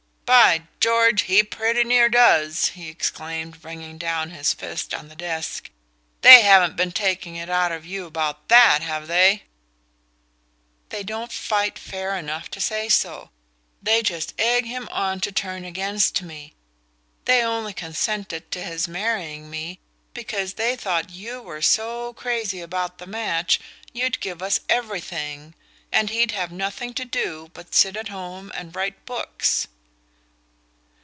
[0.25, 5.69] "By George, he pretty near does!" he exclaimed bringing down his fist on the desk.
[6.21, 9.43] "They haven't been taking it out of you about that, have they?"
[10.87, 13.29] "They don't fight fair enough to say so.
[13.83, 16.53] They just egg him on to turn against me.
[17.25, 19.79] They only consented to his marrying me
[20.13, 23.59] because they thought you were so crazy about the match
[23.91, 25.55] you'd give us everything,
[25.91, 29.67] and he'd have nothing to do but sit at home and write books."